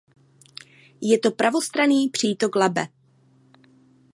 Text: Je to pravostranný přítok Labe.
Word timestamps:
Je 1.01 1.17
to 1.19 1.31
pravostranný 1.31 2.09
přítok 2.09 2.55
Labe. 2.55 2.87